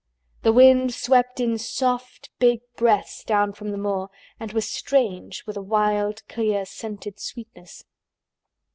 The 0.41 0.51
wind 0.51 0.95
swept 0.95 1.39
in 1.39 1.59
soft 1.59 2.31
big 2.39 2.61
breaths 2.75 3.23
down 3.23 3.53
from 3.53 3.69
the 3.69 3.77
moor 3.77 4.09
and 4.39 4.51
was 4.51 4.67
strange 4.67 5.45
with 5.45 5.57
a 5.57 5.61
wild 5.61 6.27
clear 6.27 6.65
scented 6.65 7.19
sweetness. 7.19 7.85